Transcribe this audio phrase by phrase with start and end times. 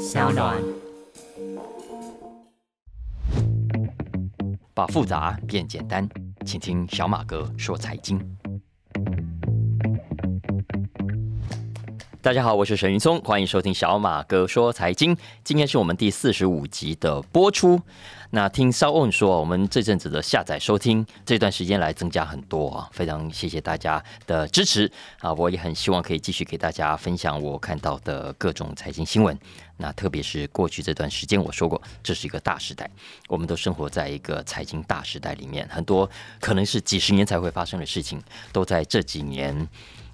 [0.00, 0.56] 小暖。
[4.72, 6.08] 把复杂变简单，
[6.46, 8.18] 请听小马哥说财经。
[12.22, 15.16] 大家好，我是沈云松，欢迎收听小马哥说财经。
[15.42, 17.80] 今天是我们第四十五集的播出。
[18.28, 25.32] 那听骚 on 说，我们这阵子的下载收听这段时间来增加很多啊，非常谢谢大家的支持啊！
[25.32, 29.36] 我也很希望可以继续给大家分享我看到的各种财经新闻。
[29.78, 32.88] 那特别是过去这段时间，我说过这是一个大时代，
[33.28, 36.08] 我们都生活在一个财经大时代里面，很多
[36.38, 39.66] 可能是几十年才会发生的事情，都在这几年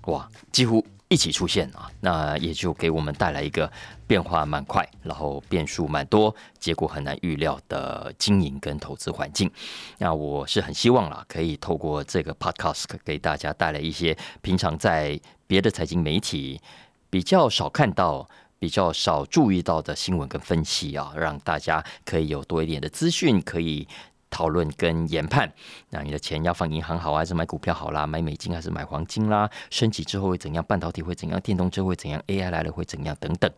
[0.03, 1.91] 哇，几乎一起出现啊！
[2.01, 3.71] 那也就给我们带来一个
[4.07, 9.51] 变化蛮快，然后变数蛮多，结果很难预料的经营跟投资环境。
[9.99, 16.61] 那我是很希望啦，可以透过这个 podcast 给大家带来一些平常在别的财经媒体
[17.09, 18.29] 比较少看到。
[18.59, 23.87] 比较少注意到的新闻跟分析啊，让大家可以有多一点的资讯可以
[24.31, 25.53] 讨论跟研判。
[25.91, 28.07] 那你的钱要放银行好，还是买股票好啦？
[28.07, 29.51] 买美金还是买黄金啦？
[29.71, 30.65] 升级之后会怎样？
[30.65, 31.41] 半导体会怎样？
[31.41, 33.17] 电动车会怎样？AI 来了会怎样？
[33.21, 33.51] 等等。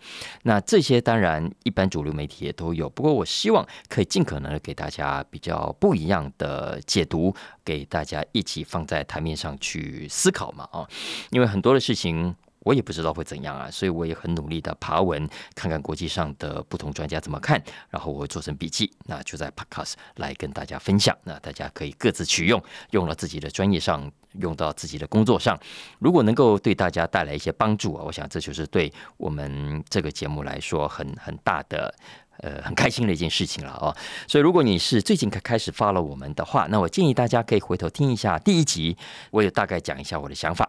[0.43, 10.87] 那这些当然一般主流媒体也都有，不过我希望可以尽可能的给大家比较不一样的解读，给大家一起放在台面上去思考嘛啊，
[11.31, 12.35] 因为很多的事情。
[12.69, 21.17] 我也不知道会怎样啊，所以我也很努力的爬文，看看国际上的不同专家怎么看，然后我会做成笔记，那就在 Podcast 来跟大家分享。
[21.25, 25.59] 那大家可以各自取用，用了自己的专业上，用到自己的工作上。
[25.99, 31.95] 如果能够对大家带来一些帮助啊，我想这就是对我们这个节目来说很很大的。
[32.39, 33.95] 呃，很开心的一件事情了哦。
[34.27, 38.97] 所以，如果你是最近开始发了我们的话，那我建议大家可以回头听一下第一集，
[39.31, 40.69] 我也大概讲一下我的想法。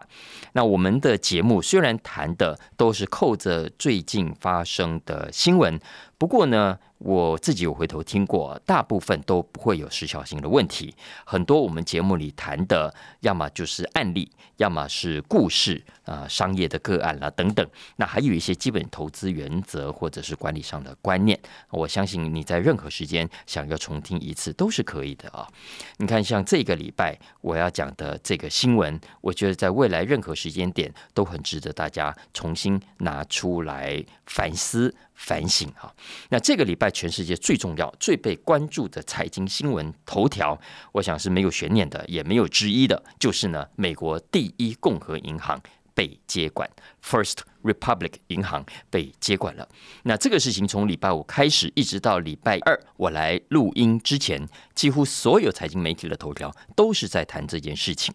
[0.52, 5.78] 那我们的节目虽然谈的都是扣着最近发生的新闻，
[6.18, 6.78] 不过呢。
[7.00, 10.94] 我自己有回头听过，大部分都不会有时效性的问题。
[11.24, 17.66] 很多我们节目里谈的，要么就是案例，要么是故事啊，商业的个案啦等等。
[17.96, 21.40] 那还有一些基本投资原则或者是管理上的观念，
[21.70, 25.48] 我相信你在任何时间想要重听一次都是可以的啊。
[25.96, 34.94] 你看，像这个礼拜我要讲的这个新闻，我觉得在未来任何时间点都很值得大家重新拿出来反思。
[35.20, 35.92] 反省啊！
[36.30, 40.58] 那这个礼拜全世界最重要、最被关注的财经新闻头条，
[40.92, 45.60] 我想是没有悬念的，也没有之一的，就是呢，美国第一共和银行
[45.94, 46.68] 被接管
[47.04, 49.68] ，First Republic 银行被接管了。
[50.04, 58.12] 那这个事情从礼拜五开始，一直到礼拜二我来录音之前，几乎所有财经媒体的头条都是在谈这件事情。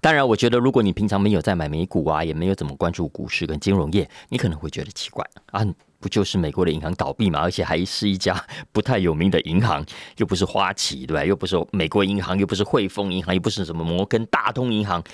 [0.00, 5.64] 当然，我觉得如果你平常没有在买美股啊，也没有怎么关注股市跟金融业，你可能会觉得奇怪啊。
[6.00, 7.38] 不就是美国的银行倒闭嘛？
[7.38, 9.84] 而且还是一家不太有名的银行，
[10.16, 11.22] 又不是花旗，对吧？
[11.22, 15.04] 又不是美国银行，又不是汇丰银行，又不是什么摩根大通银行。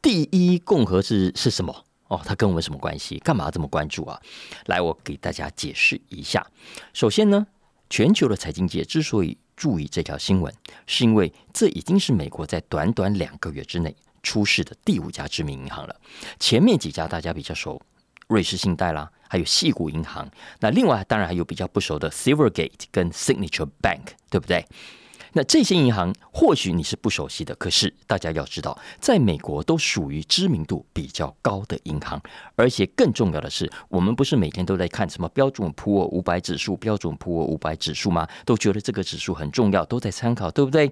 [0.00, 1.84] 第一共和是是什么？
[2.08, 3.18] 哦，它跟我们什么关系？
[3.18, 4.18] 干嘛这么关注啊？
[4.66, 6.46] 来，我给大家解释一下。
[6.92, 7.46] 首先呢，
[7.90, 10.52] 全球的财经界之所以注意这条新闻，
[10.86, 15.94] 是因为这已经是美国在短短两个月之内出事的第五家知名银行了。
[16.38, 17.80] 前面几家大家比较熟。
[18.26, 20.30] 瑞士信贷啦，还有细谷银行，
[20.60, 24.64] 那另外当然还有比较不熟的 Silvergate 跟 Signature Bank，对不对？
[25.32, 32.22] 那这些银行或许你是不熟悉的，可是大家要知道，在美国都属于知名度比较高的银行，
[32.54, 38.28] 而且更重要的是，我们不是每天都在看什么标准普尔五百指数、标准普尔五百指数吗？
[38.44, 40.88] 都觉得这个指数很重要，都在参考，对不对？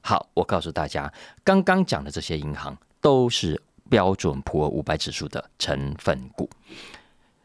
[0.00, 1.12] 好，我告诉大家，
[1.42, 3.60] 刚刚讲的这些银行都是。
[3.90, 6.48] 标准普尔五百指数的成分股，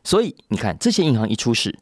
[0.06, 1.76] 所以你看这些银行一出事，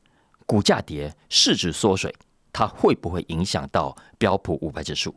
[0.45, 2.15] 股价跌，市值缩水，
[2.53, 5.13] 它会不会影响到标普五百指数？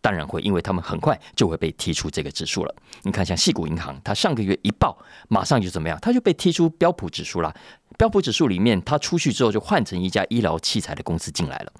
[0.00, 2.74] 当然会，因为他们很快就会被踢出这个指数了。
[3.02, 4.96] 你看，像细谷银行，它上个月一爆，
[5.28, 5.98] 马上就怎么样？
[6.00, 7.54] 它就被踢出标普指数了。
[7.98, 11.72] 标普指数里面，它出去之后就换成一家医疗器材的公司进来了。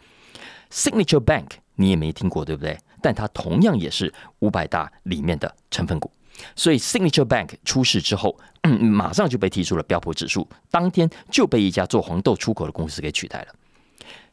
[0.70, 1.46] Signature Bank
[1.76, 2.78] 你也没听过，对不对？
[3.00, 6.10] 但它同样也是五百大里面的成分股。
[6.54, 13.54] 所以，Signature Bank 出事之后，马上就被踢出了标普指数，当天就被一家做黄豆出口的公司给取代了。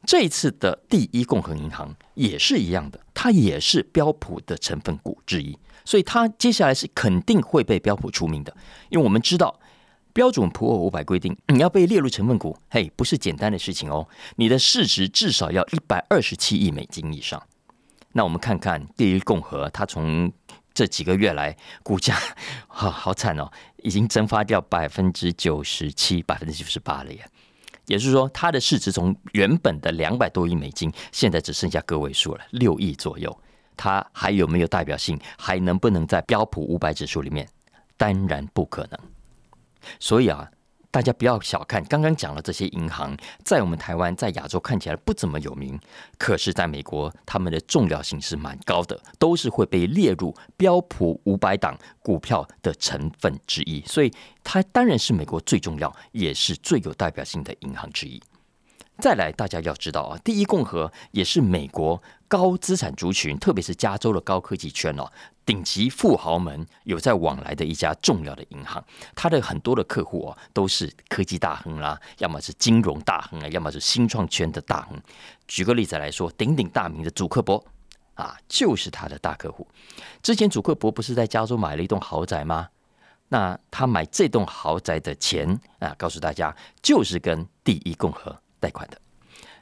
[0.06, 8.54] 这一次的第一共和银行也是一样的，它也是标普的成分股之一，所以它接下来是肯定会被标普除名的。
[8.90, 9.58] 因为我们知道，
[10.12, 14.06] 标准普尔五百规定，你要被列入成分股，嘿，不是简单的事情哦，
[14.36, 17.42] 你的市值至少要一百二十七亿美金以上。
[18.12, 20.32] 那我们看看第一共和，它从
[20.74, 22.18] 这几个月来，股价
[22.68, 27.26] 好好惨哦，已经蒸发掉百分之九十七、百分之九十八了耶。
[27.86, 33.38] 也就是说，它的市值从原本的两百多亿美金，现在只剩下个位数了，六亿左右。
[33.76, 35.20] 它还有没有代表性？
[35.38, 37.48] 还能不能在标普五百指数里面？
[37.98, 39.00] 当然不可能。
[40.00, 40.50] 所以啊。
[40.94, 45.80] 大家不要小看刚刚讲的这些银行，在我们台湾、在亚洲看起来不怎么有名，
[46.20, 54.14] 可是在美国，他们的重要性是蛮高的，都是会被列入标普五百档股票的成分之一，所以
[54.44, 58.22] 它当然是美国最重要，也是最有代表性的银行之一。
[59.00, 65.12] 再来，大家要知道啊，第一共和也是美国高资产族群，特别是加州的高科技圈哦，
[65.46, 68.84] 顶级富豪们有在往来的一家重要的银行。
[69.16, 75.00] 它的很多的客户哦，都是科技大亨啦，要么是金融大亨啊，要么是新创圈的大亨。
[75.48, 77.64] 举个例子来说，鼎鼎大名的祖克伯
[78.16, 79.68] 啊，就是他的大客户。
[80.22, 82.70] 之前祖克伯不是在加州买了一栋豪宅吗？
[83.30, 88.38] 那他买这栋豪宅的钱啊，告诉大家，就是跟第一共和。
[88.60, 88.98] 贷款的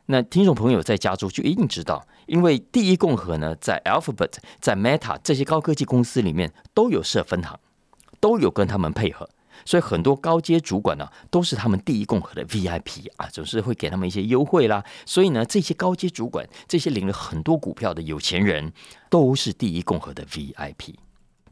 [0.08, 7.60] 那听众朋友在加州就一定知道，因为第一共和呢，在 Alphabet、在 Meta 这些高科技公司里面都有设分行，
[8.20, 9.30] 都有跟他们配合，
[9.64, 14.84] 所以很多高阶主管呢都是他们第一共和的 VIP 啊，总是会给他们一些优惠啦。
[15.06, 18.74] 所以呢，这些高阶主管、这些领了很多股票的有钱人，
[19.10, 20.96] 都是第一共和的 VIP。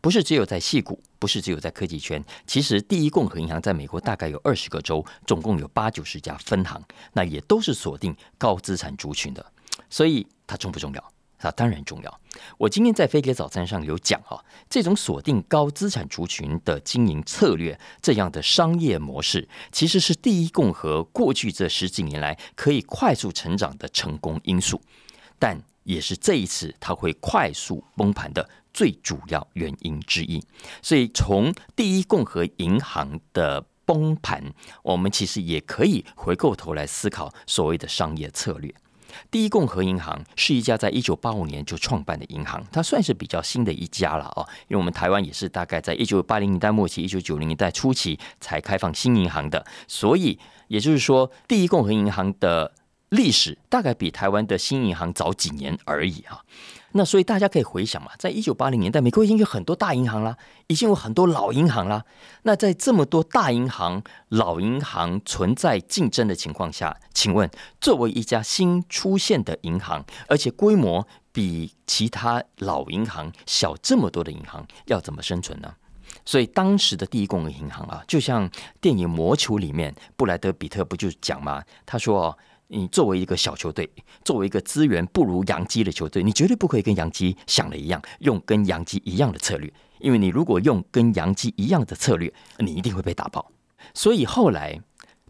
[0.02, 2.24] 不是只有在戏股，不是只有在科技圈。
[2.46, 6.82] 其实，第一共和银行在美国大概有二十个州，总共有八九十家分行，
[7.14, 9.46] 那也都是锁定高资产族群的。
[9.90, 11.12] 所以，它重不重要？
[11.42, 12.20] 它当然重要。
[12.58, 24.82] 我今天在飞碟早餐上有讲啊，这种锁定高资产族群的经营策略，这样的商业模式，其实是第一共和过去这十几年来可以快速成长的成功因素，
[25.38, 28.50] 但也是这一次它会快速崩盘的。
[28.72, 30.42] 最主要原因之一，
[30.82, 34.54] 所以从第一共和银行的崩盘，
[34.84, 38.74] 我们其实也可以回过头来思考所谓的商业策略。
[39.32, 50.38] 第一共和银行是一家在一九八五年就创办的银行，它算是比较新的一家了啊，因为我们台湾也是大概在一九八零年代末期、一九九零年代初期才开放新银行的，所以
[50.68, 52.72] 也就是说，第一共和银行的
[53.10, 56.42] 历史大概比台湾的新银行早几年而已啊。
[56.94, 60.36] 那所以大家可以回想嘛，在一九八零年代，美国已经有很多大银行啦，
[60.66, 62.04] 已经有很多老银行啦。
[62.42, 67.48] 那在这么多大银行、老银行存在竞争的情况下，请问，
[67.80, 75.72] 作为一家新出现的银行，而且规模比其他老银行小这么多的银行，要怎么生存呢？
[76.26, 78.50] 所以当时的第一共和银行啊，就像
[78.82, 81.64] 电影《魔球》里面布莱德比特不就讲吗？
[81.86, 82.36] 他说。
[82.72, 83.90] 你作为一个小球队，
[84.24, 89.72] 作为一个资源不如洋基的球队，你绝对不可以跟洋基想的一样，用跟洋基一样的策略。
[89.98, 93.52] 因为你如果用跟洋基一样的策略，你一定会被打爆。
[93.96, 94.80] 所以后来，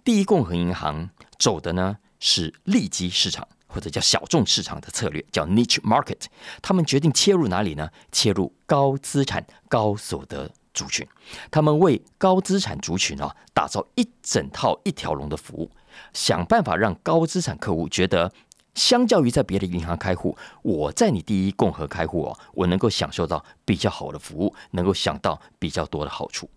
[0.04, 6.26] 第一共和银行走的呢是利基市场或者叫小众市场的策略，叫 niche market。
[6.62, 7.90] 他们决定切入哪里呢？
[8.12, 11.08] 切入高资产、高所得族群。
[11.50, 15.72] 他们为高资产族群啊打造一整套一条龙的服务。
[16.14, 18.32] 想办法让高资产客户觉得，
[18.76, 26.50] 相较于在别的银行开户，我在你第一共和开户哦，我能够享受到比较好的服务，能够想到比较多的好处。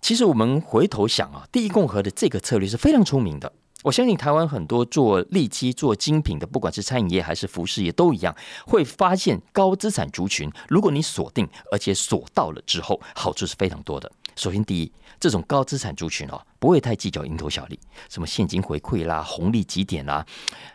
[0.00, 3.52] 其实我们回头想啊，第一共和的这个策略是非常聪明的。
[3.82, 8.34] 我相信台湾很多做利基、做精品的，不管是餐饮业还是服饰业，都一样
[8.66, 14.10] 会发现高资产族群，如果你锁定而且锁到了之后，好处是非常多的。
[14.36, 20.26] 首先，第一，这种高资产族群哦，不会太计较蝇头小利，什么现金回馈啦、红利几点啦，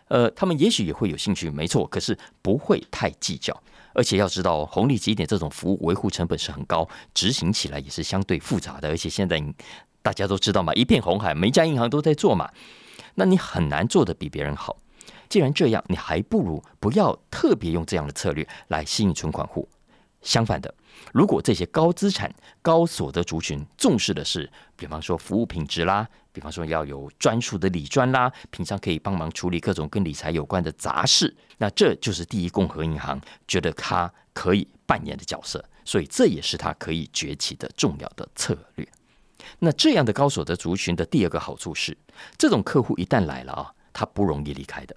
[0.07, 3.55] 呃，他们也许也会有兴趣，没错，可是不会太计较。
[3.93, 8.87] 而且要知道，红利几点这种服务维护成本是很高，执行起来也是相对复杂的。
[8.87, 9.43] 而且现在
[10.01, 12.49] 大家都知道嘛，一片红海，每家银行都在做嘛，
[13.15, 14.77] 那你很难做的比别人好。
[15.27, 19.67] 既然这样，你还不如不要特别用这样的策略来吸引存款户。
[20.21, 20.73] 相反的，
[21.13, 38.87] 如果这些高资产、高所得族群重视的是，比方说服务品质啦，比方说要有专属的理专啦，平常可以帮忙处理各种跟理财有关的杂事，那这就是第一共和银行觉得它可以扮演的角色，所以这也是它可以崛起的重要的策略。
[39.57, 41.97] 那这样的高所得族群的第二个好处是，
[42.37, 44.95] 这种客户一旦来了啊，他不容易离开的。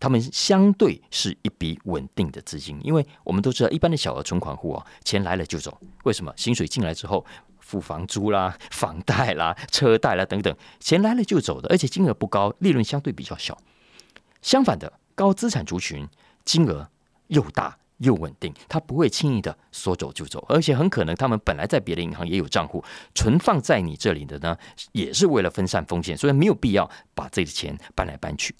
[0.00, 5.78] 他们相对是一笔稳定的资金，因为我们都知道，一般的小额存款户啊，钱来了就走。
[6.04, 6.32] 为什么？
[6.36, 7.24] 薪水进来之后，
[7.60, 13.56] 付房租啦、房贷啦、车贷啦等等，钱来了就走的，而且金额不高，利润相对比较小。
[14.40, 16.08] 相反的，高资产族群
[16.46, 16.88] 金额
[17.26, 22.82] 又大又稳定，他不会轻易的说走就走，而且很可能他们本来在别的银行也有账户
[23.14, 24.56] 存放在你这里的呢，
[24.92, 28.54] 也是为了分散风险，所以没有必要把这个钱搬来搬去。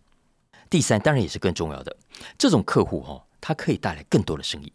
[0.70, 1.94] 第三，当然也是更重要的，
[2.38, 4.72] 这种客户哦，他可以带来更多的生意。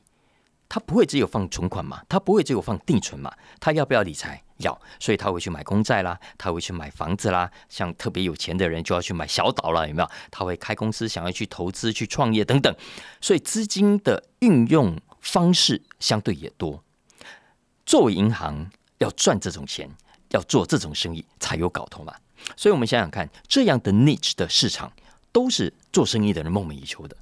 [0.68, 2.02] 他不会只有放存款嘛？
[2.10, 3.32] 他不会只有放定存嘛？
[3.60, 4.44] 他要不要理财？
[4.58, 7.50] 要，所以他会去买公债啦，他会去买房子啦。
[7.70, 10.10] 像特别有钱的人就要去买小岛了，有没有？
[10.32, 12.75] 他会开公司，想要去投资、去创业等等。
[13.22, 16.84] 所以资金的运用方式相对也多。
[17.86, 19.90] 作为银行要赚这种钱，
[20.30, 22.14] 要做这种生意才有搞头嘛。
[22.58, 24.92] 所以我们想想看，这样的 niche 的市场
[25.36, 27.18] 都是做生意的人梦寐以求的。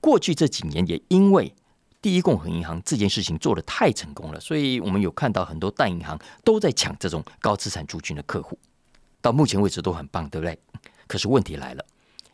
[0.00, 1.54] 过去这几年也因为。
[2.02, 8.58] 第一共和银行这件事情做的太成功了，所以我们有看到很多大银行都在抢这种高资产族群的客户，
[9.20, 10.58] 到目前为止都很棒，对不对？
[11.06, 11.86] 可是问题来了，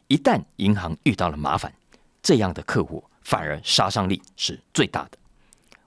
[0.06, 1.70] 一旦银行遇到了麻烦，
[2.22, 5.18] 这样的客户反而杀伤力是最大的。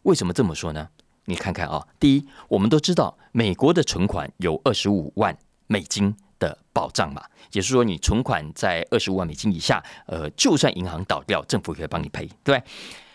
[0.03, 0.87] 为什么这么说呢？
[1.25, 12.61] 你看看啊，第一，我们都知道美国的存款有二十五万美金的保障嘛，也是说你存款在二十五万美金以下，呃，就算银行倒掉，政府可以帮你赔，对。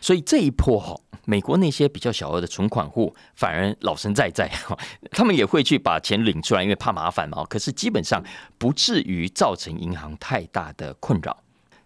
[0.01, 4.49] 所以这一波哈，美国那些比较小额的存款户反而老神在在，
[5.11, 7.45] 他们也会去把钱领出来，因为怕麻烦嘛。
[7.47, 8.23] 可是基本上
[8.57, 11.37] 不至于造成银行太大的困扰，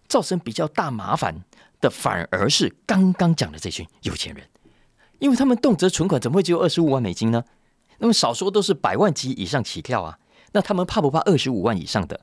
[0.07, 1.43] 造成比较大麻烦
[1.79, 4.45] 的反而是刚刚讲的这群有钱人，
[5.17, 7.43] 因为他们动辄存款怎么会只有二十五万美金呢？
[7.97, 10.19] 那么少说都是百万级以上起跳啊，
[10.51, 12.19] 那他们怕不怕二十五万以上的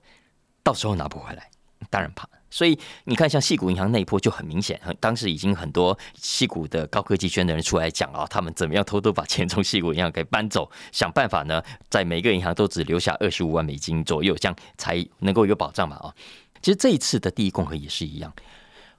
[0.62, 1.50] 到时候拿不回来？
[1.90, 2.28] 当然怕。
[2.50, 16.14] 所以你看，像细谷银行那一波就很明显，当时已经很多细谷的高科技圈的人出来讲啊，他们怎么样偷偷把钱从细谷银行给搬走，想办法呢，在每个银行都只留下二十五万美金左右，这样才能够有保障嘛啊。
[16.62, 18.32] 其实这一次的第一共和也是一样，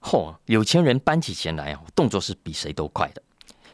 [0.02, 3.22] 嚯，有钱人搬起钱来啊，动作是比谁都快的。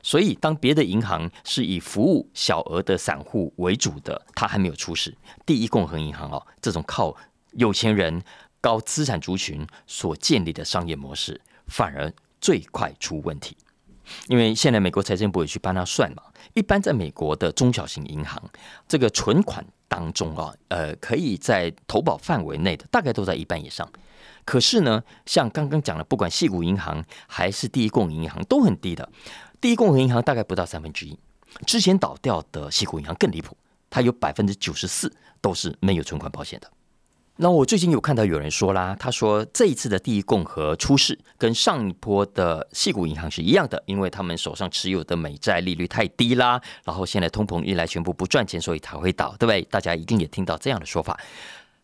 [0.05, 7.17] 所以当别的银行是以服务小额的散户为主的，它还没有出事，第一共和银行哦，这种靠
[7.53, 8.21] 有钱人。
[8.61, 13.55] 高资产族群所建立的商业模式，反而最快出问题。
[14.27, 16.23] 因为现在美国财政部也去帮他算嘛，
[16.55, 18.41] 一般在美国的中小型银行，
[18.87, 23.87] 这个存款当中啊，呃，可以在投保范围内的，大概都在一半以上。
[24.43, 29.07] 可是呢，像刚刚讲的，不管细谷银行还是第一共银行，都很低的。
[29.65, 31.17] 第一共和银行大概不到三分之一，
[31.65, 33.57] 之前倒掉的细谷银行更离谱，
[33.89, 36.71] 它有百分之九十四都是没有存款保险的。
[37.37, 49.63] 那我最近有看到有人说啦，他说这一次的第一共和出事，跟上一波的细谷银行是一样的，因为他们手上持有的美债利率太低啦，然后现在通膨一来全部不赚钱，所以才会倒，对不对？
[49.63, 51.19] 大家一定也听到这样的说法。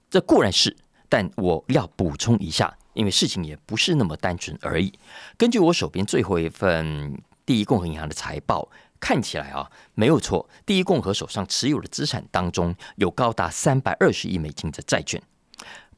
[0.07, 0.77] 这固然是，
[1.09, 4.93] 但我要补充一下，因为事情也不是那么单纯而已。
[5.35, 7.19] 根据我手边最后一份
[7.51, 15.21] 第一共和银行的财报，看起来啊，没有错，第一共和手上持有的资产当中有高达三百二十亿美金的债券。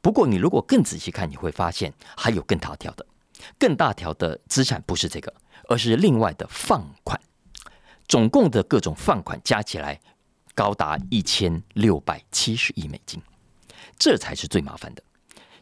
[0.02, 3.06] 不过，你如果更仔细看，你会发现还有更大条的、
[3.56, 5.32] 更大条的资产，不是这个，
[5.68, 7.20] 而是另外的放款。
[8.08, 10.00] 总共的各种放款加起来
[10.56, 13.22] 高达一千六百七十亿美金，
[13.96, 15.02] 这才是最麻烦的。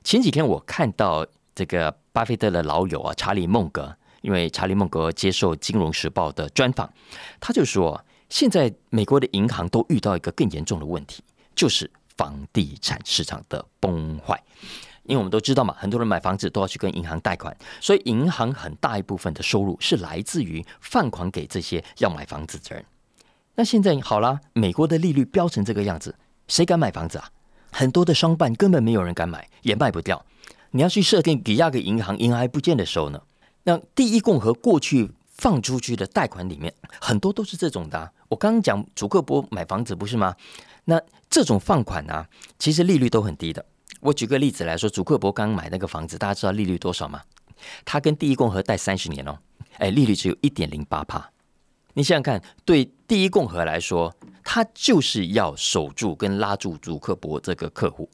[0.03, 6.91] 前几天我看到这个巴菲特的老友啊，查理孟格，因为查理孟格接受《金融时报》的专访，
[7.39, 11.23] 他就说，现在美国的银行都遇到一个更严重的问题，
[11.55, 11.91] 就是。
[12.15, 14.41] 房地产市场的崩坏，
[15.05, 22.85] 因为我们都知道嘛，很多人买房子都要去跟银行贷款，所以银行很大一部分的收入是来自于放款给这些要买房子的人。
[23.55, 26.15] 那现在好了，美国的利率飙成这个样子，
[26.49, 27.31] 谁敢买房子啊？
[27.73, 30.23] 很多的商办根本没有人敢买，也卖不掉。
[30.73, 33.23] 你要去设定抵押给银行，银行还不见得收呢。
[33.65, 38.13] 那第一共和过去放出去的贷款里面，很多都是这种的。
[38.29, 40.35] 我刚刚讲祖克伯买房子不是吗？
[40.85, 41.01] 那
[41.31, 42.27] 这种放款呢，
[42.59, 43.65] 其实利率都很低的。
[44.01, 47.23] 我举个例子来说，祖克伯刚买那个房子，大家知道利率多少吗？
[47.85, 49.39] 他跟第一共和贷三十年哦，
[49.79, 51.31] 哎，利率只有一点零八帕。
[51.95, 58.11] 你想想看，对第一共和来说，他就是要守住跟拉住祖克伯这个客户，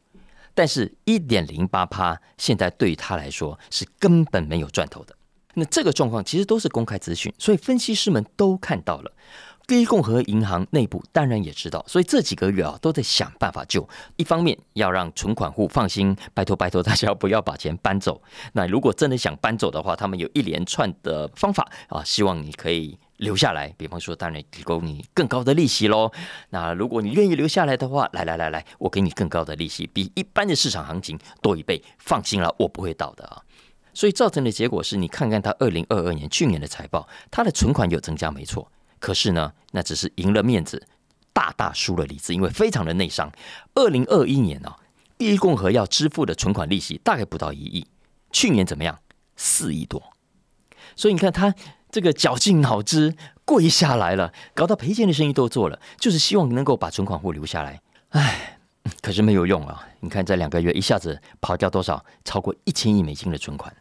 [0.53, 5.17] 但是一点零八帕现在对于他来说是根本没有赚头的。
[5.59, 9.13] 那这个状况其实都是公开资讯，所以分析师们都看到了。
[9.67, 13.87] 第一共和银行内部当然也知道，所以这几个月啊都在想办法救。
[14.17, 18.23] 一方面要让存款户放心，拜托拜托大家不要把钱搬走。
[18.55, 23.69] 那如果真的想搬走的话，他们有一连串的方法啊，希望你可以留下来。
[23.77, 26.11] 比方说，当然提供你更高的利息喽。
[26.49, 31.85] 那如果你愿意留下来的话，来来来来，我给你更高的利息，比一般的市场行情多一倍。
[31.99, 33.43] 放心了，我不会倒的啊。
[33.95, 40.87] 所以造成的结果是你看看它二零二二年去年的财报，它的存款有增加没错，可是呢，那只是赢了面子，
[41.33, 43.31] 大大输了里子，因为非常的内伤。
[43.75, 44.73] 二零二一年呢，
[45.17, 47.87] 第一共和要支付的存款利息大概不到一亿，
[48.31, 48.99] 去年怎么样？
[49.37, 50.03] 四亿多。
[50.97, 51.55] 所以你看他
[51.91, 57.81] 这个绞尽脑汁跪下来了，搞到赔钱的生意都做了，就是希望能够把存款户留下来。
[58.11, 58.58] 唉，
[59.03, 59.87] 可是没有用啊！
[60.01, 62.05] 你看这两个月一下子跑掉多少？
[62.25, 63.75] 超过一千亿美金的存款。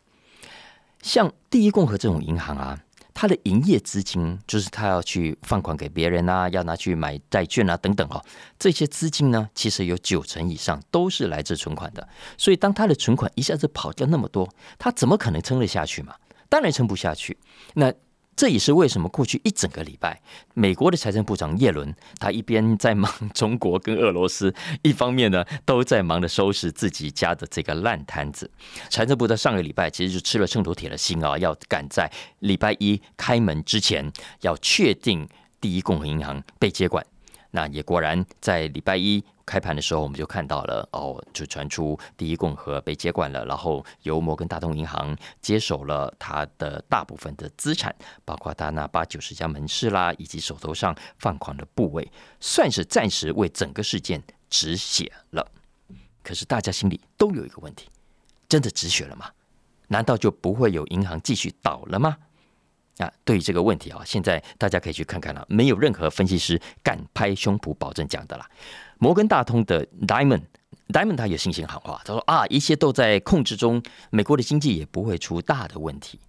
[1.01, 2.79] 像第一共和这种银行啊，
[3.13, 8.23] 它的营业资金就是他要去放款给别人啊，要拿去买债券啊等等哈，
[8.59, 12.07] 这些资金呢，其实有九成以上都是来自存款的。
[12.37, 14.47] 所以当他的存款一下子跑掉那么多，
[14.77, 16.15] 他怎么可能撑得下去嘛？
[16.49, 17.37] 当然撑不下去。
[17.73, 17.93] 那
[18.37, 20.21] 这也是为什么过去一整个礼拜，
[20.53, 24.53] 美国的财政部长耶伦他一边在忙中国跟俄罗斯，
[24.83, 28.49] 一方面呢都在忙着收拾自己家的这个烂摊子。
[28.89, 34.09] 财政部在上个礼拜其实就吃了秤砣铁了心啊，要赶在礼拜一开门之前，
[34.41, 35.27] 要确定
[35.59, 37.03] 第一共和银行被接管。
[37.49, 39.23] 那也果然在礼拜一。
[39.47, 52.11] 开盘的时候，我们就看到了哦，就传出第一共和被接管了，然后由摩根大通银行接手了它的大部分的资产，包括它那八九十家门市啦，以及手头上放款的部位，
[52.41, 55.49] 算是暂时为整个事件止血了。
[56.21, 57.89] 可是大家心里都有一个问题：
[58.49, 59.31] 真的止血了吗？
[59.87, 62.17] 难道就不会有银行继续倒了吗？
[62.97, 68.49] 啊，对于这个问题啊，现在大家可以去看看了，没有任何分析师敢拍胸脯保证讲的啦。
[68.97, 76.19] 摩根大通的 Diamond，Diamond 他有信心喊话，他说啊，一切都在控制中，美国的经济也不会出大的问题。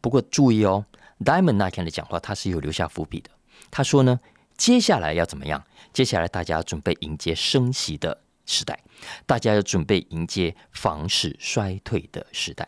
[0.00, 0.86] 不过注意哦
[1.24, 3.28] ，Diamond 那天的讲话他是有留下伏笔的。
[3.70, 4.18] 他说呢，
[4.56, 5.62] 接下来要怎么样？
[5.92, 8.82] 接下来大家准备迎接升息的时代，
[9.26, 12.66] 大家要准备迎接房市衰退的时代。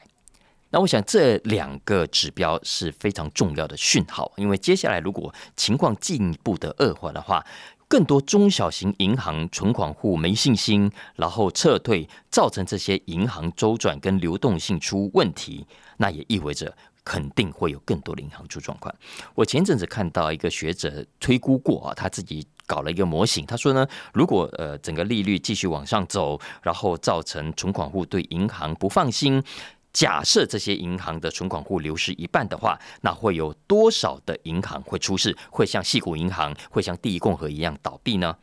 [0.73, 7.45] 那我想这两个指标是非常重要的讯号，因为接下来如果情况进一步的恶化的话。
[7.89, 15.67] 更多中小型银行存款户没信心，然后撤退，造成这些银行周转跟流动性出问题，
[15.99, 16.75] 那也意味着
[17.05, 18.95] 肯定会有更多的银行出状况。
[19.35, 29.45] 我前阵子看到一个学者推估过啊，他自己搞了一个模型，他说呢，如果呃整个利率继续往上走，然后造成存款户对银行不放心。
[29.93, 35.37] 假设这些银行的存款户流失一半的话，那会有多少的银行会出事？
[35.51, 38.35] 会像细谷银行、会像第一共和一样倒闭呢？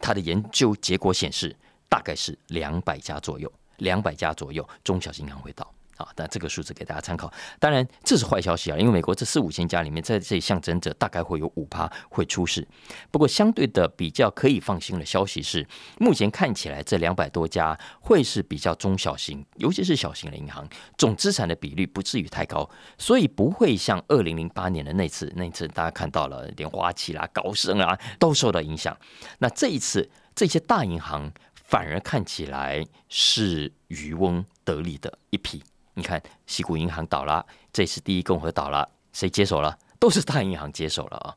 [0.00, 1.56] 他的研究结果显示，
[1.88, 5.68] 大概是两百家左右，两百家左右中小型银行会倒。
[5.98, 7.30] 啊，但这个数字给大家参考。
[7.58, 12.66] 当然，这是坏消息啊，因为美国这四五千家里面，在这里象征着大概会有五趴会出事。
[13.10, 15.66] 不过，相对的比较可以放心的消息是，
[15.98, 28.96] 目前看起来这两百多家会是比较中小型，尤其是小型的银行，总资产的比率不至于太高，所以不会像二零零八年的那次，那次大家看到了莲花旗啦、高盛啊都受到影响。
[29.38, 35.62] 那这一次，这些大银行反而看起来是渔翁得利的一批。
[35.98, 39.76] 你看，西谷银行倒了，这次第一共和倒了，谁接手了？
[39.98, 41.34] 都是大银行接手了啊。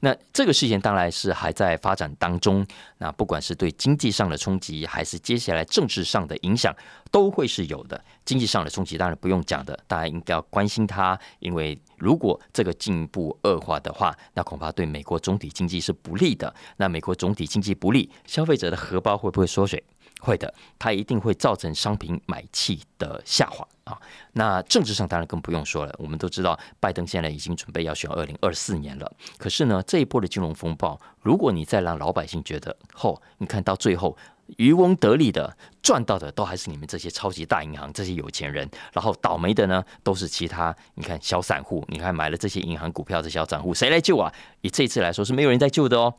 [0.00, 2.66] 那这个事件当然是还在发展当中。
[2.98, 6.74] 那不管是对经济上的冲击，还是接下来政治上的影响，
[7.12, 8.02] 都会是有的。
[8.24, 16.52] 经济上的冲击当然不用讲的，大家应该要关心它，因为如果这个进一步恶化的话，那恐怕对美国总体经济是不利的。
[16.78, 19.80] 那美国总体经济不利，消费者的荷包会不会缩水？
[20.20, 23.98] 会的，它一定会造成商品买气的下滑啊。
[24.32, 25.94] 那政治上当然更不用说了。
[25.98, 29.10] 我们都知道，拜登现在已经准备要选二零二四年了。
[29.38, 34.16] 可是呢，这一波的金融风暴，如果你再让老百姓觉得，后你看到最后
[34.56, 40.74] 渔翁得利的赚到的都还是你们这些超级大银行、这些有钱人，然后倒霉的呢都是其他。
[40.94, 44.32] 你看小散户，你看买了这些银行股票的小散户，谁来救啊？
[44.60, 46.14] 以这次来说，是没有人在救的哦。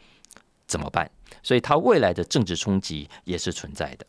[0.72, 1.12] 怎么办？
[1.44, 4.06] 所以它未来的政治冲击也是存在的。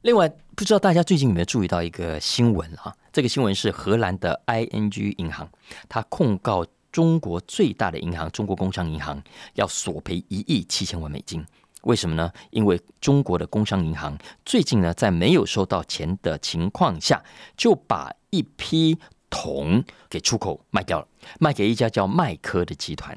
[0.00, 0.26] 另外，
[0.56, 2.96] 不知道大家最近有没有注意到一个新闻啊？
[3.12, 5.46] 这个新闻是荷兰的 ING 银行，
[5.90, 11.44] 它控告中国最大的银行中国工商银行要索赔一亿七千万美金。
[11.82, 12.32] 为什么呢？
[12.52, 17.22] 因为中国的工商银行最近呢，在没有收到钱的情况下，
[17.54, 21.06] 就把一批铜给出口卖掉了，
[21.38, 23.14] 卖给一家叫麦科的集团。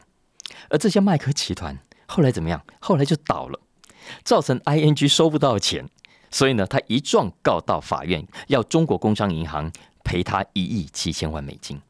[0.70, 1.80] 而这些麦科集团。
[2.06, 2.62] 后来怎么样？
[2.80, 3.60] 后来就倒了，
[4.24, 5.88] 造成 ING 收不到钱，
[6.32, 9.72] 所以呢，他一状告到法院，要中国工商银行
[10.04, 11.82] 赔他一亿七千万美金。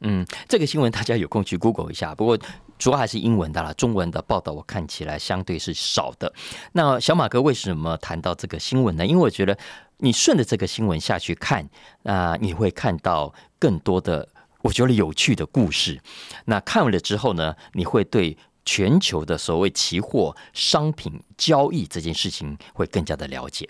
[0.00, 2.38] 嗯，这个新闻大家有空去 Google 一下，不过
[2.78, 6.32] 主要还是英文的啦，中文的报道我看起来相对是少的。
[6.72, 9.06] 那小马哥为什么谈到这个新闻呢？
[9.06, 9.56] 因为我觉得。
[9.98, 11.66] 你顺着这个新闻下去看，
[12.02, 14.28] 那你会看到更多的
[14.60, 16.02] 我觉得有趣的故事。
[16.46, 23.68] 那看完了之后呢，你会对全球的所谓期货商品交易这件事情会更加的了解。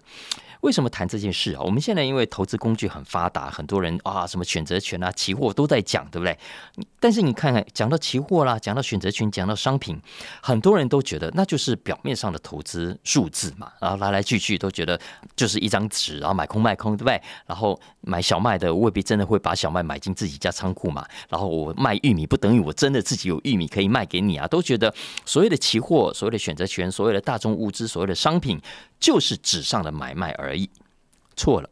[0.65, 1.61] 为什么谈这件事啊？
[1.61, 6.37] 我们现在因为投资工具很发达，很多人啊，什么选择权啊、期货都在讲，对不对？
[6.99, 10.01] 但是你看看，讲到期货啦，讲到选择权，讲到商品，
[10.41, 14.99] 很多人都觉得那就是表面上的投资数字嘛，然后来来去去都觉得
[15.37, 17.21] 就是一张纸，然后买空卖空，对不对？
[17.47, 24.95] 然后买小麦的未必真的会把小麦买进自己家仓库嘛，然后我卖玉米不等于我真的自己有玉米可以卖给你啊，都觉得
[25.27, 28.59] 所谓的期货、所谓的选择权、所谓的大众物资、所谓的商品，
[28.99, 30.71] 就是纸上的买卖而已。
[31.37, 31.69] 错了，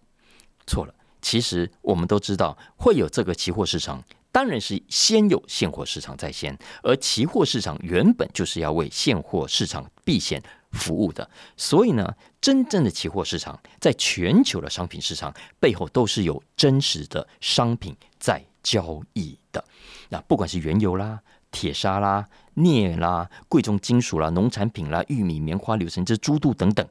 [0.66, 0.94] 错了。
[1.20, 11.30] 其实我们都知道会有这个期货市场，当然是先有现货市场在先，而期货市场原本就是要为现货市场避险服务的。
[11.56, 19.64] 所以呢，真正的期货市场在全球的商品市场背后都是有真实的商品在交易的。
[20.08, 21.20] 那不管是原油啦、
[21.52, 26.84] 铁砂啦、镍啦、贵重金属啦、农产品啦、玉米、棉花、柳橙汁、猪肚等等，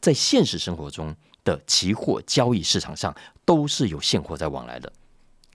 [0.00, 1.14] 在现实生活中。
[1.44, 4.90] 的期货交易市场上都是有现货在往来的。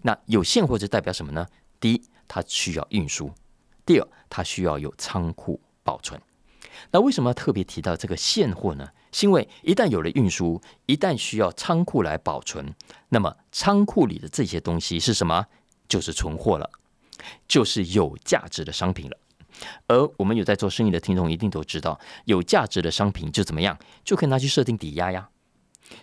[0.04, 1.44] 那有现货就代表什么呢？
[1.80, 3.28] 第一，它需要运输；
[3.88, 6.22] 第二，它需要有仓库保存。
[6.92, 8.88] 那为什么要特别提到这个现货呢？
[9.12, 12.72] 是因为一旦有了运输，一旦需要仓库来保存，
[13.10, 15.48] 那么仓库里的这些东西是什么？
[15.88, 16.70] 就是存货了，
[17.48, 19.18] 就是有价值的商品了。
[19.88, 25.30] 而我们有在做生意的听众一定都知道，有价值的商品就怎么样，就可以拿去设定抵押呀。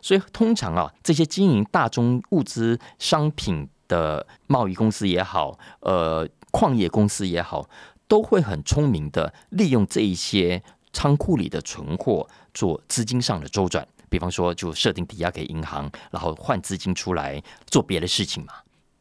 [0.02, 7.68] 所以，通常啊，这些经营大宗物资商品的贸易公司也好，呃，矿业公司也好，
[8.08, 13.86] 都会很聪明的利用这一些仓库里的存货做资金上的周转。
[14.10, 18.54] 比方说，就设定抵押给银行，然后换资金出来做别的事情嘛。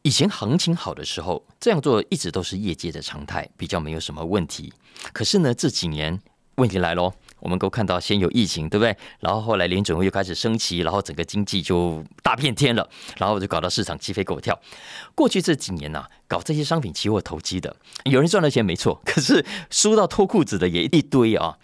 [0.06, 4.72] 以前行情好的时候，这样做一直都是业界的常态，比较没有什么问题。
[5.12, 6.20] 可是呢，这几年
[6.58, 7.12] 问题来喽。
[7.40, 8.96] 我们都看到，先有疫情，对不对？
[9.18, 14.56] 然后后来联准会又开始升旗，然后整个经济就大变天了，然后就搞到市场鸡飞狗跳。
[15.16, 21.58] 过去这几年呐，搞这些商品期货投机的，有人赚了钱没错，可是输到脱裤子的也一堆啊。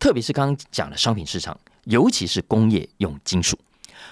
[0.00, 3.56] 特别是刚刚讲的商品市场，尤其是工业用金属，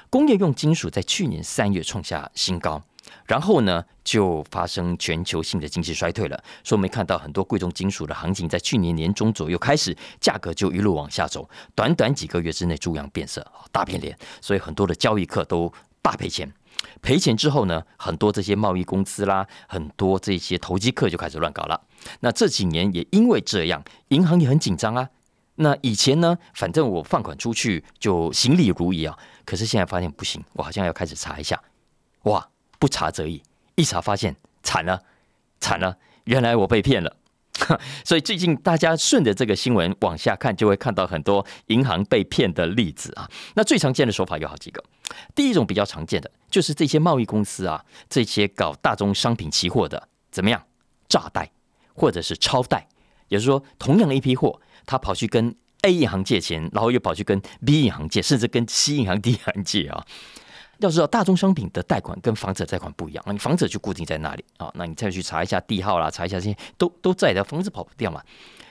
[0.09, 2.81] 工业用金属在去年三月创下新高。
[3.27, 6.37] 然后呢，就发生全球性的经济衰退了。
[6.62, 14.16] 所以我们看到很多贵重金属的行情，在去年年中左右开始，价格就一路往下走，短短几个月之内，猪羊变色，大变脸。
[14.40, 15.72] 所以很多的交易客都
[16.03, 16.53] 大赔钱。
[17.00, 21.81] 赔钱之后呢，很多这些贸易公司啦，很多这些投机客就开始乱搞了。
[22.20, 25.09] 那这几年也因为这样，银行也很紧张啊。
[25.57, 29.16] 那以前呢，反正我放款出去就行礼如仪啊。
[29.44, 31.62] 可是现在发现不行，我好像要开始查一下，
[32.24, 32.48] 哇！
[32.79, 33.43] 不查则已，
[33.75, 35.03] 一查发现惨了，
[35.61, 35.99] 惨了！
[36.25, 37.17] 原来我被骗了。
[38.05, 43.31] 所以最近大家顺着这个新闻往下看，就会看到很多银行被骗的例子啊。
[43.55, 44.83] 那最常见的手法有好几个。
[45.35, 50.63] 第一种比较常见的，就是这些贸易公司啊，这些搞大宗商品期货的，怎么样？
[51.09, 51.53] 炸贷
[51.95, 52.89] 或者是超贷，
[53.29, 60.05] 也就是说，同样的一批货，他跑去跟 A 银行借钱，然后又跑去跟 B 银行借，甚至跟 C 银行、D 银行借啊。
[60.79, 68.23] 要知道，大宗商品的贷款跟房子贷款不一样，那你房子就固定在那里啊，那你再去查一下地号啦，查一下这些都都在的，房子跑不掉嘛。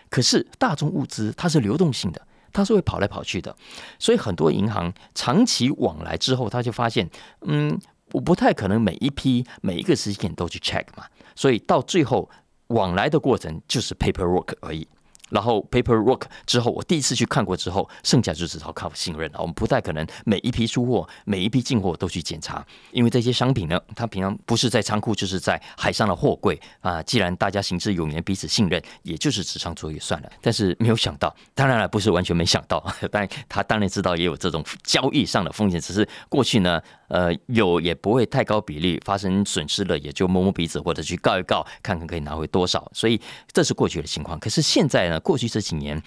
[0.10, 3.56] 可是大宗物资它是流动性的，它是会跑来跑去的，
[3.98, 7.10] 所以很多银行长期往来之后，他就发现，
[7.42, 7.80] 嗯，
[8.12, 12.30] 我不太可能每一批每一个时间都去 check 嘛，所以到最后
[12.68, 14.88] 往来的过程就是 paperwork 而已。
[15.34, 19.40] 然后 paperwork 之后，我第一次去看过之后，剩下就只好靠信任了。
[19.40, 27.02] 我们不太可能每一批出货、每一批进货都去检查，因为这些商品呢，它平常不是在仓库，就是在海上的货柜啊。
[27.02, 30.32] 既然大家行之有年，彼此信任，也就是纸上作业算了。
[30.40, 36.80] 但是没有想到，当然了，不是完全没想到，但他当然知道也有这种交易上的风险，只是过去呢。
[37.10, 42.90] 呃，有也不会太高比例发生损失了，也就摸摸鼻子或者去告一告，看看可以拿回多少。
[42.92, 44.40] 所以这是过去的情况。
[44.40, 46.00] 可是现在呢，过去这几年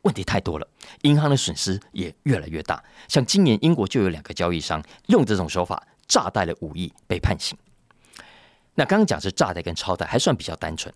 [0.00, 0.66] 问题太多了，
[1.02, 2.82] 银行的损失也越来越大。
[3.06, 7.56] 像今年英国就有两个交易商用这种手法诈贷了五亿，被判刑。
[8.74, 10.92] 那刚刚讲是诈贷跟超贷还算比较单纯。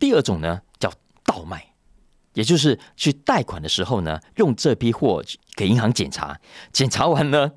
[0.00, 1.64] 第二种呢叫倒卖，
[2.32, 5.22] 也就是去贷款的时候呢，用这批货
[5.54, 6.40] 给银行检查，
[6.72, 7.52] 检查完呢。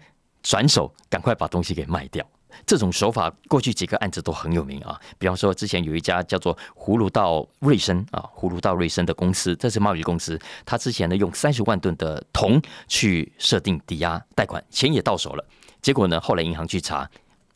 [0.46, 2.22] 转手赶快把东西给卖掉，
[2.66, 5.00] 这种手法过去几个案子都很有名啊。
[5.18, 15.46] 比方说，之前有一家叫做葫芦岛瑞生啊，葫芦岛瑞生的公司，这是贸易公司，他之前呢用三十万吨的铜去设定抵押贷款，钱也到手了，
[15.82, 17.10] 结果呢，后来银行去查。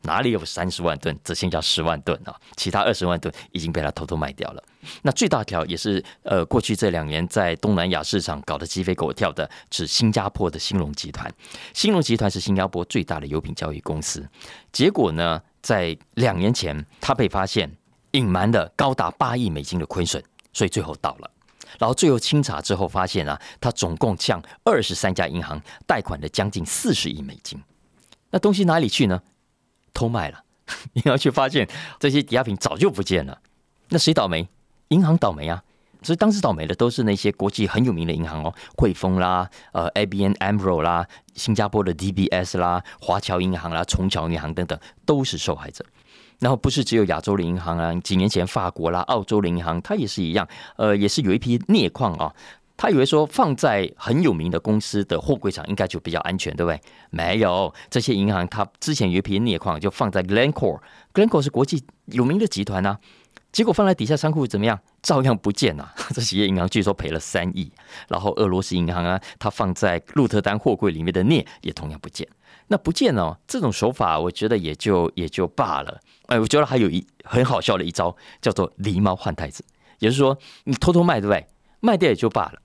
[0.07, 2.33] 哪里有三十万吨，只剩下十万吨啊？
[2.55, 4.63] 其他二十万吨已经被他偷偷卖掉了。
[5.01, 11.29] 那最大条也是呃，过去这两年在东南亚市场搞得鸡飞狗跳的，是新加坡的兴隆集团。
[11.73, 14.25] 兴隆集团是新加坡最大的油品交易公司。
[14.71, 17.69] 结果呢，在两年前，他被发现
[18.11, 21.29] 隐瞒了高达八亿美金的亏损，所以最后倒了。
[21.77, 27.61] 然后最后清查之后发现啊，他总共向二十三家银行贷款了将近四十亿美金。
[28.29, 29.21] 那东西哪里去呢？
[29.93, 30.43] 偷卖了，
[30.93, 31.67] 你要去发现
[31.99, 33.39] 这些抵押品早就不见了。
[33.89, 34.47] 那谁倒霉？
[34.89, 35.63] 银行倒霉啊！
[36.03, 45.83] 所以当时倒霉的都是那些国际很有名的银行哦，汇丰啦、呃 ABN AMRO 啦、新加坡的 DBS 啦、华侨银行啦、重侨银行等等，都是受害者。
[46.39, 50.47] 然后不是只有亚洲的银行啊，几年前法国啦、澳洲的银行，它也是一样，
[50.77, 52.33] 呃，也是有一批镍矿啊。
[52.77, 56.79] 他以为说放在很有名的公司的货柜场应该就比较安全，对不对？
[57.09, 62.97] 没有，这些银行它之前有一批镍矿就放在 Glencore，Glencore 是国际有名的集团呐，
[63.51, 64.79] 结果放在底下仓库怎么样？
[65.01, 65.89] 照样不见呐！
[66.13, 67.71] 这企业银行据说赔了三亿。
[68.09, 72.27] 然后俄罗斯银行啊，它放在鹿特丹货柜里面的镍也同样不见。
[72.67, 75.99] 那不见哦，这种手法我觉得也就也就罢了。
[76.27, 79.63] 哎，我觉得还有一很好笑的一招，叫做狸猫换太子，
[79.99, 81.47] 也就是说你偷偷卖，对不对？
[81.79, 82.61] 卖掉也就罢了，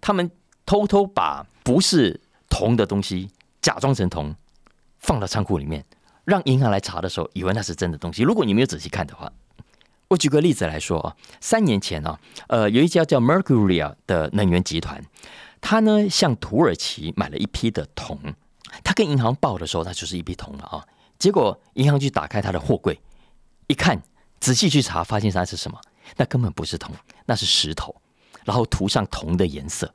[0.00, 0.30] 他们
[0.64, 3.30] 偷偷把不是铜的东西
[3.62, 4.34] 假装成铜，
[4.98, 5.84] 放到仓库里面，
[6.24, 8.22] 让银行来查的时候，以为那是真的东西。
[8.22, 9.32] 如果你没有仔细看的话，
[10.08, 15.02] 我举个例子来说啊，三年前啊，呃，有一家叫 Mercury 的能源集团，
[15.60, 18.18] 他呢向土耳其买了一批的铜，
[18.84, 20.86] 他跟银行报的时候，那就是一批铜了啊。
[21.18, 23.00] 结果银行去打开他的货柜，
[23.66, 24.00] 一看，
[24.38, 25.80] 仔细去查，发现它是什么？
[26.16, 27.94] 那根本不是铜，那是石头。
[28.46, 29.92] 然后涂上铜的颜色，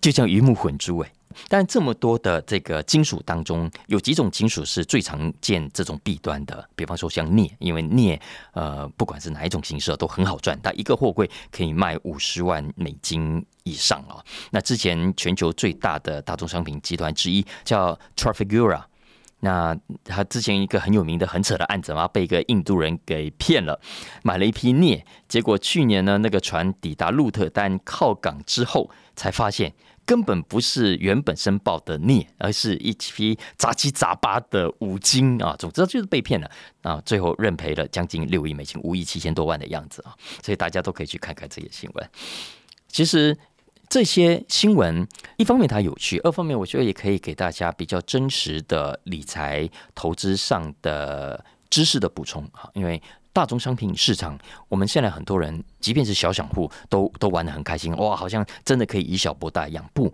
[0.00, 1.12] 就像鱼目混珠哎。
[1.48, 8.20] 但这么多的这个金属当中，有几种金属是最常见这种弊端的，比方说像镍，因为镍
[8.52, 14.18] 呃不管是哪一种形式都很好赚，它一个货柜可以卖五十万美金以上啊。
[14.50, 18.82] 那之前全球最大的大宗商品集团之一叫 Trafigura。
[19.40, 23.80] 那他之前一个很有名的很扯的案子嘛，被一个印度人给骗了，
[24.22, 29.72] 买了一批镍，结果去年呢，那个船抵达鹿特丹靠港之后，才发现
[30.04, 36.50] 根本不是原本申报的镍，而是一批杂七杂八的五金啊，总之就是被骗了
[36.82, 42.10] 啊，最后认赔了将近六亿美金，五亿七千多万的样子啊，所以大家都可以去看看这些新闻，
[42.88, 43.36] 其实。
[43.92, 45.04] 这些新闻，
[45.40, 52.68] 一方面它有趣，二方面我觉得也可以给大家比较真实的理财投资上的知识的补充啊。
[52.74, 59.82] 因为大宗商品市场，我们现在很多人，即便是小散户，都都玩的很开心，哇，好像真的可以以小博大一样。
[59.94, 60.12] 不，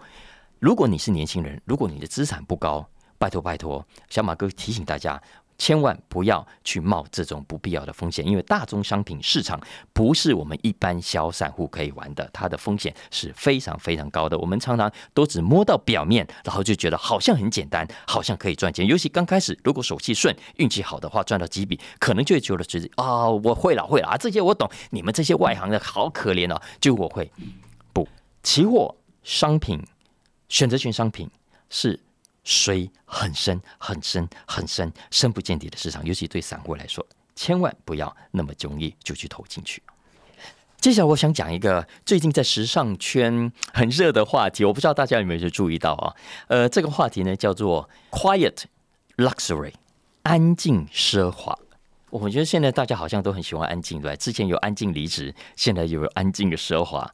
[0.60, 5.20] 如果你是年轻人，如果你的资产不高，拜托拜托，小马哥提醒大家。
[5.58, 9.60] 千万不要去冒这种不必要的风险，因为大宗商品市场
[9.92, 14.38] 不是我们一般小散户可以玩的，它的风险是非常非常高的。
[14.38, 18.86] 我们常常都只摸到表面，然后就觉得好像很简单，好像可以赚钱。
[18.86, 24.70] 尤其刚开始，如果手气顺、运气好的话，赚到几笔，可能就会觉得自己啊，我会了，会了啊，这些我懂。
[24.90, 27.30] 你们这些外行的好可怜哦，就我会
[27.92, 28.06] 不？
[28.42, 29.82] 期货商品、
[30.48, 31.30] 选择权商品
[31.70, 32.00] 是。
[32.46, 37.04] 水很深、很深、很深、深不见底的市场，尤其对散户来说，
[37.34, 39.82] 千万不要那么容易就去投进去。
[40.80, 46.14] 接下来，我想讲一个最近在时尚圈很热的话题，我不知道大家有没有注意到啊？
[46.46, 48.62] 呃，这个话题呢叫做 “quiet
[49.16, 49.72] luxury”，
[50.22, 51.58] 安静奢华。
[52.10, 57.12] 我觉得现在大家好像都很喜欢安静，对之前有安静离职，现在有安静的奢华。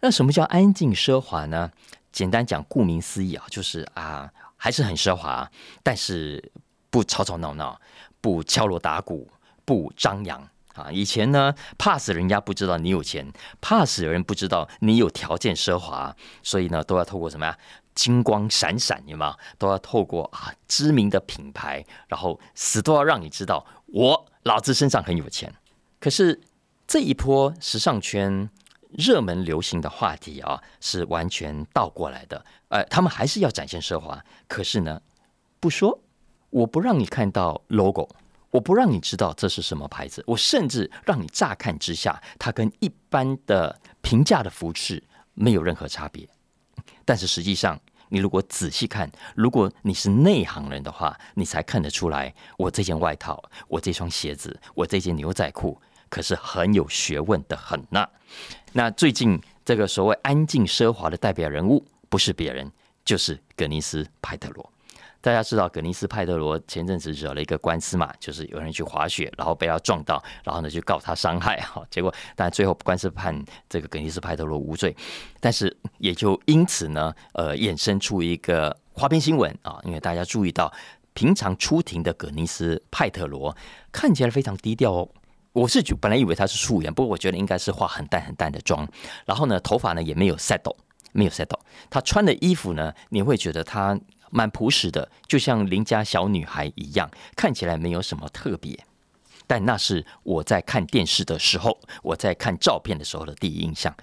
[0.00, 1.72] 那什么叫安静奢华呢？
[2.12, 4.30] 简单讲，顾名思义啊，就是啊。
[4.58, 5.50] 还是很奢华，
[5.82, 6.52] 但是
[6.90, 7.80] 不吵吵闹闹，
[8.20, 9.30] 不敲锣打鼓，
[9.64, 10.90] 不张扬啊！
[10.92, 17.56] 以前呢，怕死人家不知道你有钱，怕死人不知道你有条件奢华，所以呢，都要透过什么呀？
[17.94, 19.36] 金光闪闪，有吗？
[19.56, 25.54] 都要透过啊知名的品牌，然后死都要让你知道我老子身上很有钱。
[26.00, 26.40] 可是
[26.86, 28.50] 这一波时尚圈。
[28.90, 32.44] 热门流行的话题啊，是完全倒过来的。
[32.68, 35.00] 呃，他们还是要展现奢华，可是呢，
[35.60, 36.00] 不说，
[36.50, 38.08] 我不让你看到 logo，
[38.50, 45.02] 我不让你知道这是什么牌子，我甚至让你乍看之下，它跟一般的平价的服饰
[45.34, 46.28] 没有任何差别。
[47.04, 55.78] 但是实际上，你如果仔细看，如果你是内行人的话，你才看得出来，我这件外套，我这双鞋子，我这件牛仔裤。
[56.08, 58.08] 可是很有学问的很呐。
[58.72, 62.70] 那最近这个所谓安静奢华的代表人物，不是别人，
[63.04, 64.72] 就是格尼斯派特罗。
[65.20, 74.96] 大家知道，葛尼斯派特罗前阵子惹了一个官司嘛，就是有人去滑雪，然后被他撞到，然后呢就告他伤害 哈，结果但最后官司判这个葛尼斯派特罗无罪，
[75.40, 80.72] 但是也就因此呢，呃，衍生出一个花边新闻啊，因为大家注意到，
[81.14, 83.54] 平常出庭的葛尼斯派特罗
[83.90, 85.08] 看起来非常低调哦。
[85.52, 88.86] 我是本来以为他是素颜，不过我觉得应该是化很淡很淡的妆，
[89.26, 90.76] 然后呢，头发呢也没有 settle，
[91.12, 91.58] 没有 settle。
[91.90, 93.98] 他穿的衣服呢，你会觉得他
[94.30, 98.78] 蛮朴实的，就像邻家小女孩一样，看起来没有什么特别。
[99.46, 103.94] 但那是我在看电视的时候，我在看照片的时候的第一印象。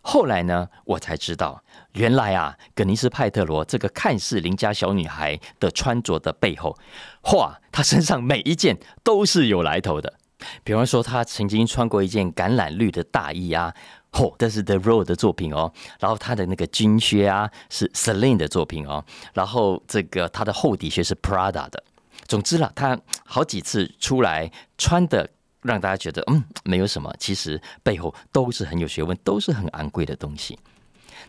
[0.00, 1.62] 后来呢，我才知道，
[1.92, 6.76] 原来啊，葛尼斯派特罗这个看似邻家小女孩的穿着的背后，
[7.34, 10.14] 哇，她身上每一件都是有来头的。
[10.62, 13.74] 比方说，他曾经穿过一件橄榄绿的大衣啊，
[14.12, 15.72] 嚯，这是 The Road 的作品哦。
[16.00, 19.04] 然后他的那个军靴啊，是 Celine 的作品哦。
[19.32, 21.82] 然后这个他的厚底靴是 Prada 的。
[22.26, 25.28] 总之啦，他好几次出来穿的，
[25.62, 30.58] 让大家觉得嗯没有什么，其实背后都是很有学问，都是很昂贵的东西。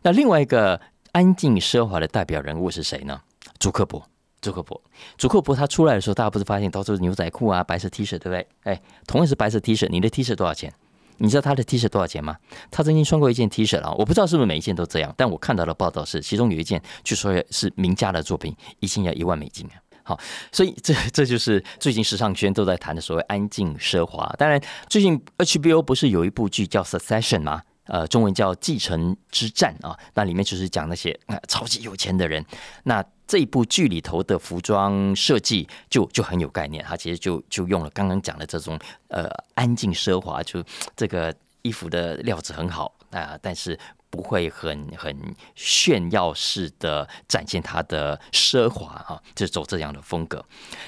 [0.03, 0.79] 那另外一个
[1.11, 3.21] 安静奢华的代表人物是谁呢？
[3.59, 4.07] 朱克伯。
[4.45, 4.79] 朱克伯，
[5.17, 8.47] 朱克伯他出来的时候，大家不是发现到处是牛仔裤啊、白色 T 恤，对不对？
[8.63, 10.71] 哎，同样是白色 T 恤，你的 T 恤多少钱？
[11.17, 12.37] 你知道他的 T 恤多少钱吗？
[12.69, 19.73] 他曾经穿过一件 T 恤啊，我不知道是不是每一件都这样，但我看到的报道是，其中有一件据说也是名家的作品，一件要一万美金啊。
[20.03, 20.19] 好，
[20.51, 24.31] 所以这这就是最近时尚圈都在谈的所谓安静奢华。
[24.37, 27.63] 当然，最近 HBO 不是有一部剧叫《Succession》吗？
[27.85, 31.17] 呃，中文叫《继承之战》啊，那里面就是讲那些
[31.47, 32.43] 超级有钱的人。
[32.83, 40.63] 那这一部剧里头的服装设计就就很有概念，它其实就就用了刚刚讲的这种呃安静奢华，就
[40.95, 43.77] 这个衣服的料子很好啊，但是
[44.09, 45.15] 不会很很
[45.55, 50.43] 炫耀式的展现它的奢华啊，就走这样的风格。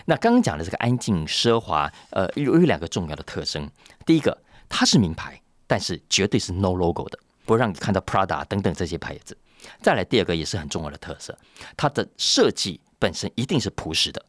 [0.05, 3.69] 那刚刚讲的这个安静奢华，呃，有有两个重要的特征，
[4.05, 4.37] 第一个
[4.69, 5.41] 它是名牌。
[5.67, 9.37] 但是绝对是 no logo 的，不让你看到 Prada 等等这些牌子。
[9.81, 11.37] 再来第二个也是很重要的特色，
[11.75, 14.25] 它的设计本身一定是朴实的，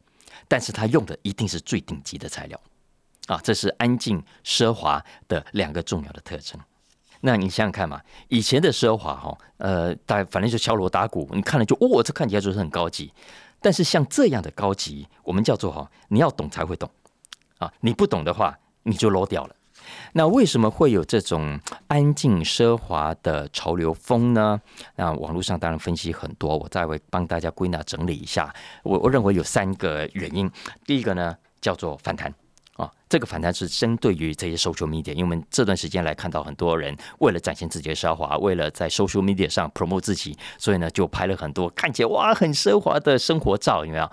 [0.47, 2.59] 但是它用的一定是最顶级的材料
[3.27, 6.59] 啊，这是安静奢华的两个重要的特征。
[7.21, 13.13] 那你想想看嘛，以前的奢华哈，呃，大反正就敲锣打鼓，你看了就哦，这看起来就是很高级。
[13.61, 16.89] 但是像这样的高级，我们叫做哈，你要懂才会懂
[17.57, 19.55] 啊，你不懂的话，你就 low 掉了。
[20.13, 24.59] 那为什么会有这种安静奢华的潮流风呢？
[24.95, 28.53] 那网络上当然分析很多，我再会帮大家归纳整理一下。
[28.83, 30.49] 我我认为有三个原因。
[30.85, 32.33] 第一个呢叫做反弹
[32.75, 44.09] 啊，这个反弹是针对于这些 social media，因为我们这段时间来看到很多人为了展现自己的奢华，为了在 social media 上 promote 自己，所以呢就拍了很多看起来哇很奢华的生活照，有没有？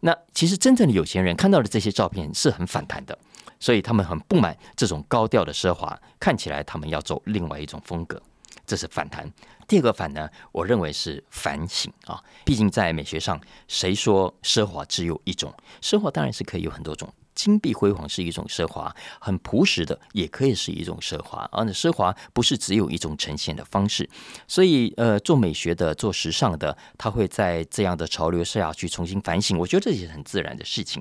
[0.00, 3.18] 那其实真正的有钱人看到的这些照片是很反弹的。
[3.60, 8.20] 所以他们很不满这种高调的奢华，看起来他们要走另外一种风格，
[8.66, 9.30] 这是反弹。
[9.66, 12.22] 第二个反呢，我认为是反省啊。
[12.44, 15.52] 毕竟在美学上，谁说奢华只有一种？
[15.82, 17.12] 奢华当然是可以有很多种。
[17.38, 21.48] 金碧辉煌是一种奢华，很朴实的也可以是一种奢华。
[21.52, 24.10] 而奢华不是只有一种呈现的方式，
[24.48, 29.56] 所以呃，做美学的、做时尚的，他会在这样的潮流下去重新反省。
[29.56, 31.00] 我觉得这也是很自然的事情。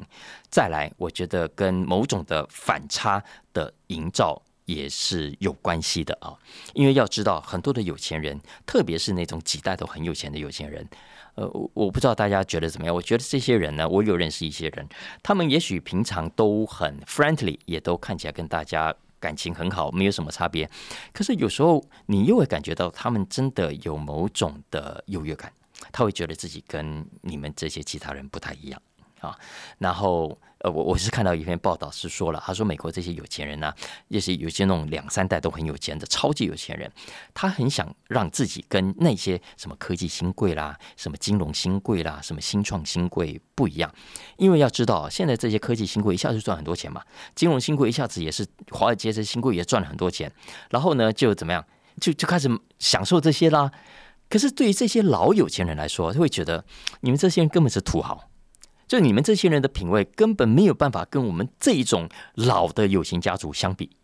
[0.51, 6.37] 再来，我觉得跟某种的反差的营造也是有关系的啊。
[6.75, 10.87] 因为要知道，很多的有钱人，特别是那种几代都很有钱的有钱人。
[11.37, 12.93] 呃，我不知道大家觉得怎么样？
[12.93, 14.87] 我觉得这些人呢，我有认识一些人，
[15.21, 20.67] 他们也许平常都很 friendly，也都看起来跟大家感情很好，没有什么差别。
[21.13, 25.53] 可是有时候你又会感觉到他们真的有某种的优越感，
[25.91, 28.81] 他会觉得自己跟你们这些其他人不太一样
[29.21, 29.37] 啊，
[29.77, 30.37] 然后。
[30.59, 33.71] 呃，我我是看到一篇报道是说了，他说美国这些有钱人呢，
[34.07, 36.91] 也是有些那种两三代都很有钱的超级有钱人，
[37.33, 43.93] 他很想让自己跟那些什么科技新贵啦、什么金融新贵啦、什么新创新贵不一样，
[44.37, 47.03] 因为要知道现在这些科技新贵一下子赚很多钱嘛，
[47.35, 50.31] 金融新贵一下子也是华尔街这新贵也赚了很多钱，
[50.71, 51.63] 然后呢就怎么样，
[52.01, 53.71] 就就开始享受这些啦。
[54.29, 56.65] 可是对于这些老有钱人来说，会觉得
[57.01, 58.29] 你们这些人根本是土豪。
[58.87, 63.95] 就你们这些人的品味根本没有办法跟我们这一种老的有形家族相比，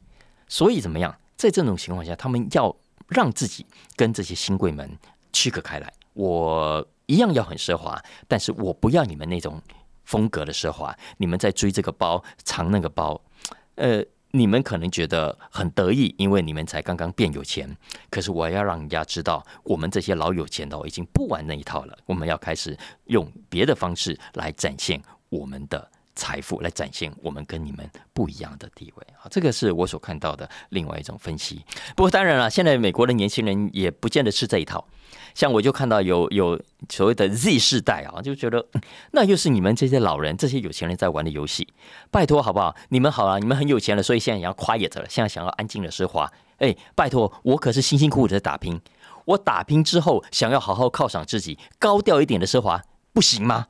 [0.48, 1.16] 所以怎么样？
[1.36, 2.76] 在这种情况下，他们要
[3.08, 3.66] 让自己
[3.96, 4.98] 跟这些新贵们
[5.32, 5.92] 区隔开来。
[6.14, 9.62] 我一样要很奢华，但是我不要你们那种
[10.06, 10.96] 风格的奢华。
[11.18, 13.20] 你们在追这个包，藏那个包，
[13.76, 14.04] 呃，
[14.36, 17.70] 你们可能觉得很得意，因为你们才刚刚变有钱。
[18.10, 21.96] 可是我要让人家知道，我们这些老有钱的已经不玩那一套了。
[22.08, 22.76] 我们要开始
[23.06, 29.30] 用别的方式来展现我们的财富，来展现我们跟你们不一样的地位啊！
[29.30, 31.64] 这个是我所看到的另外一种分析。
[31.96, 34.88] 不过当然了，现在美国的年轻人也不见得吃这一套。
[35.34, 36.60] 像我就看到有有
[36.90, 38.66] 所谓的 Z 世代啊，就觉得
[39.12, 41.68] 那又是你们这些老人、这些有钱人在玩的游戏。
[42.12, 42.76] 拜托好不好？
[42.90, 46.32] 你们好啊，你们很有钱了，所以现在也要 quiet 了，现在想要安静的奢华。
[46.58, 48.80] 哎，拜托，我可是辛辛苦苦的打拼，
[49.26, 52.82] 我打拼之后想要好好犒赏自己，高调一点的奢华
[53.12, 53.68] 不行吗？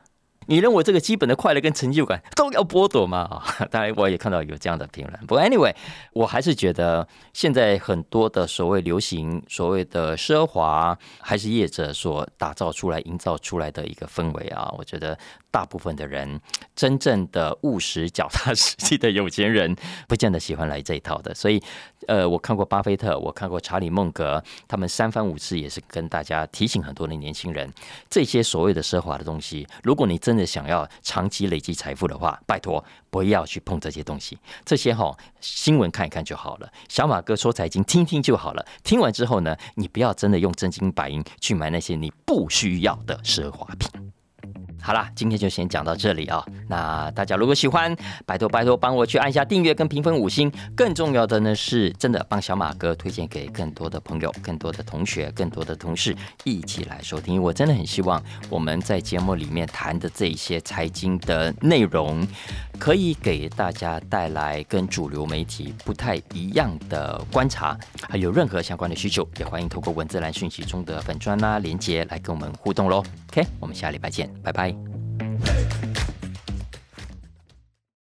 [0.48, 3.20] 你认为这个基本的快乐跟成就感都要剥夺吗？
[3.20, 5.20] 啊， 当然我也看到有这样的评论。
[5.26, 5.74] 不过 anyway，
[6.14, 14.74] 我还是觉得现在很多的所谓流行、所谓的奢华，还是业者所打造出来、营造出来的一个氛围啊。
[14.78, 15.18] 我觉得
[15.52, 16.40] 大部分的人，
[16.76, 19.76] 真正的务实、脚踏实地的有钱人，
[20.08, 21.34] 不见得喜欢来这一套的。
[21.34, 21.62] 所以，
[22.08, 27.72] 呃，我看过巴菲特，我看过查理孟格，他们三番五次也是跟大家提醒很多的年轻人，
[28.10, 34.36] 这些所谓的奢华的东西，如果你真真的想要长期累积财富的话，拜托不要去碰这些东西。
[34.66, 38.66] 这些哈新闻看一看就好了，小马哥说财经听听就好了。
[38.84, 44.03] 听完之后呢，你不要真的用真金白银去买那些你不需要的奢华品。
[44.86, 46.46] 好啦，今天就先讲到这里啊。
[46.68, 50.52] 那大家如果喜欢，拜托拜托帮我去按一下订阅跟评分五星。
[50.76, 56.14] 更重要的呢，是真的帮小马哥推荐给更多的朋友、更多的同学、更多的同事
[56.44, 57.42] 一起来收听。
[57.42, 62.28] 我真的很希望我们在节目里面谈的这一些财经的内容，
[62.80, 67.78] 可以给大家带来跟主流媒体不太一样的观察。
[68.10, 73.04] 还有任何相关的需求，也欢迎透过文字栏讯息中的粉专啦连接来跟我们互动喽。
[73.32, 75.83] OK，我们下礼拜见，拜拜。